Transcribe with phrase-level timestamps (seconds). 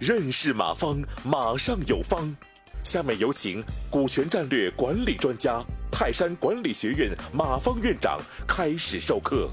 [0.00, 2.34] 认识马方，马上有方。
[2.82, 5.62] 下面有请股权战略管理专家、
[5.92, 8.18] 泰山管理学院马方院长
[8.48, 9.50] 开始授课。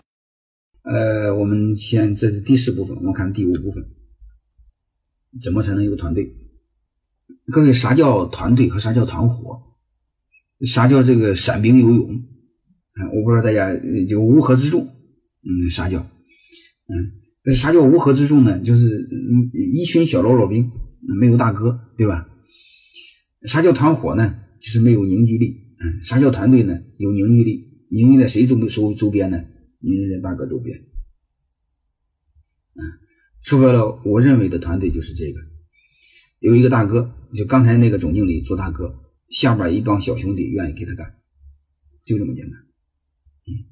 [0.84, 3.84] 呃，我们先这是第四部分，我们看第五部分，
[5.42, 6.34] 怎么才能有团队？
[7.52, 9.62] 各位，啥叫团队和啥叫团伙？
[10.66, 12.10] 啥叫这个散兵游勇？
[12.10, 13.70] 嗯，我不知道大家
[14.08, 16.00] 就乌合之众，嗯，啥叫？
[16.00, 17.12] 嗯，
[17.54, 18.60] 啥叫乌合之众呢？
[18.60, 19.10] 就是
[19.54, 20.70] 一群小喽啰兵，
[21.20, 22.28] 没有大哥，对吧？
[23.44, 24.36] 啥叫团伙呢？
[24.60, 25.64] 就是没有凝聚力。
[25.80, 26.78] 嗯，啥叫团队呢？
[26.98, 29.38] 有凝聚力，凝聚在谁周周周边呢？
[29.80, 30.78] 凝聚在大哥周边。
[32.74, 32.82] 嗯，
[33.44, 35.40] 说白了，我认为的团队就是这个，
[36.40, 38.94] 有一个大哥，就刚才那个总经理做大哥，
[39.30, 41.16] 下边一帮小兄弟愿意给他干，
[42.04, 42.60] 就这么简单。
[43.46, 43.64] 嗯，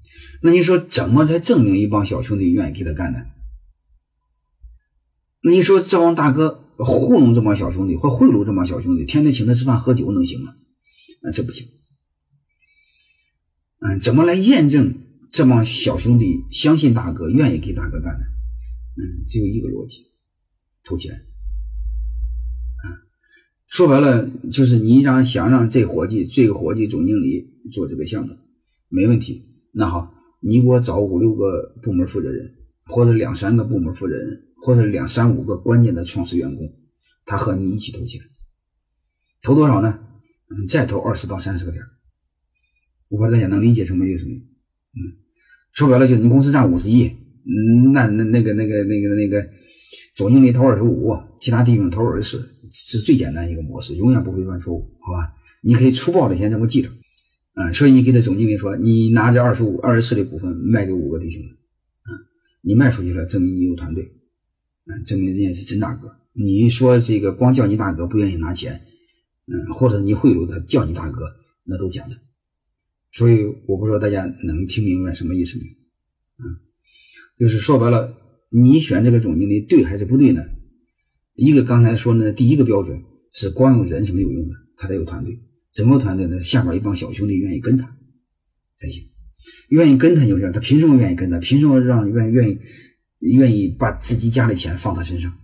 [0.43, 3.19] 那你说怎么才证明一帮小兄弟愿意给他干呢？
[5.47, 6.61] 你说这帮大哥？
[6.77, 10.55] 糊弄这帮小兄弟，或贿赂这帮小兄弟，天天请他吃饭喝酒，能行吗？
[11.21, 11.67] 啊，这不行。
[13.79, 14.93] 嗯，怎么来验证
[15.31, 18.25] 这帮小兄弟相信大哥，愿意给大哥干呢？
[18.97, 20.01] 嗯，只有一个逻辑：
[20.83, 21.13] 投钱。
[21.13, 23.05] 啊，
[23.67, 28.35] 说白了就是，你让想让这伙计，这个伙计总经理做这个项目，
[28.89, 29.45] 没问题。
[29.71, 32.53] 那好，你给我找五六个部门负责人，
[32.87, 34.41] 或者两三个部门负责人。
[34.65, 36.73] 或者两三五个关键的创始员工，
[37.23, 38.19] 他和你一起投钱，
[39.43, 39.99] 投多少呢？
[40.49, 41.83] 嗯，再投二十到三十个点。
[43.09, 44.33] 我不知道大家能理解什么意思没？
[44.33, 45.13] 嗯，
[45.71, 49.47] 说白了就是你公司占五十亿，嗯，那那那个那个那个那个
[50.15, 52.39] 总经理投二十五，其他弟兄投二十，
[52.71, 55.31] 是最简单一个模式，永远不会犯错误，好吧？
[55.61, 56.89] 你可以粗暴的先这么记着，
[57.53, 62.09] 嗯，所以你给他总经理说，你拿着二十五、二十四的股份卖给五个弟兄，嗯，
[62.61, 64.11] 你卖出去了，证明你有团队。
[64.85, 66.09] 嗯，证明人家是真大哥。
[66.33, 68.81] 你说这个光叫你大哥不愿意拿钱，
[69.47, 71.21] 嗯，或者你贿赂他叫你大哥，
[71.63, 72.17] 那都假的。
[73.11, 75.63] 所以我不知道大家能听明白什么意思没？
[75.63, 76.59] 嗯，
[77.39, 78.15] 就是说白了，
[78.49, 80.43] 你选这个总经理对还是不对呢？
[81.33, 83.01] 一个刚才说呢，第一个标准
[83.31, 85.39] 是光有人是没有用的，他得有团队。
[85.73, 86.41] 怎么团队呢？
[86.41, 87.97] 下边一帮小兄弟愿意跟他
[88.79, 89.09] 才行，
[89.69, 91.39] 愿意跟他就是他凭什么愿意跟他？
[91.39, 92.59] 凭什么让愿愿意？
[93.31, 95.37] 愿意把自己家的钱放他身上，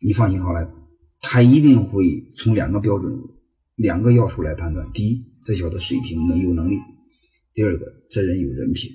[0.00, 0.70] 你放心好了，
[1.20, 3.12] 他一定会从两个标准、
[3.76, 6.76] 两个要素来判断：第一，这小子水平能有能力；
[7.54, 8.90] 第二个，这人有人品。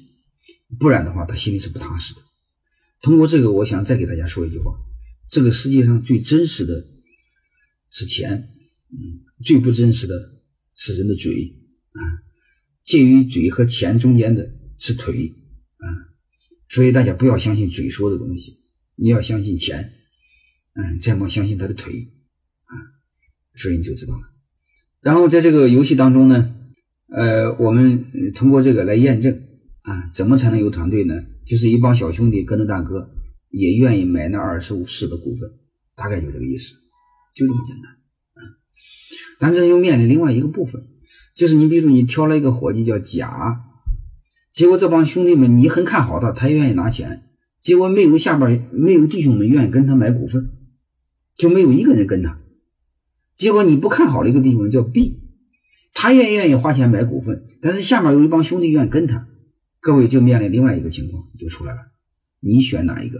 [0.80, 2.22] 不然的话，他心里是不踏实的。
[3.02, 4.74] 通过这个，我想再给大家说一句话：
[5.30, 6.86] 这个世界上最真实的
[7.90, 8.50] 是钱，
[8.92, 10.34] 嗯，最不真实的
[10.76, 11.32] 是人的嘴
[11.92, 12.02] 啊。
[12.84, 15.34] 介于嘴和钱中间的是腿。
[16.70, 18.60] 所以大家不要相信嘴说的东西，
[18.96, 19.94] 你要相信钱，
[20.74, 21.94] 嗯，再莫相信他的腿，
[22.66, 22.74] 啊，
[23.56, 24.22] 所以你就知道了。
[25.00, 26.56] 然后在这个游戏当中呢，
[27.08, 29.42] 呃，我们通过这个来验证
[29.84, 31.16] 啊，怎么才能有团队呢？
[31.46, 33.10] 就是一帮小兄弟跟着大哥，
[33.50, 35.50] 也愿意买那二十五四的股份，
[35.96, 36.74] 大概就这个意思，
[37.34, 37.92] 就这么简单
[38.44, 38.60] 啊。
[39.40, 40.86] 但是又面临另外一个部分，
[41.34, 43.64] 就是你比如你挑了一个伙计叫甲。
[44.58, 47.26] 结果这帮兄弟们，你很看好他，他也愿意拿钱。
[47.62, 50.50] 结果没有下边没有弟兄们愿意跟他买股份，
[51.38, 52.40] 就没有一个人跟他。
[53.36, 55.20] 结果你不看好的一个弟兄叫 B，
[55.94, 59.28] 他也愿意花钱买股份，但是下面有一帮兄弟愿意跟他。
[59.80, 61.80] 各位就面临另外一个情况就出来了，
[62.40, 63.20] 你选哪一个？